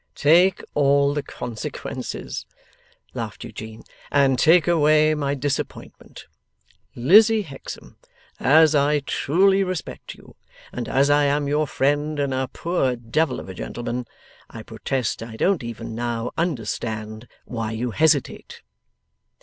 [0.15, 2.47] 'Take all the consequences,'
[3.13, 6.25] laughed Eugene, 'and take away my disappointment.
[6.95, 7.97] Lizzie Hexam,
[8.39, 10.35] as I truly respect you,
[10.73, 14.07] and as I am your friend and a poor devil of a gentleman,
[14.49, 18.63] I protest I don't even now understand why you hesitate.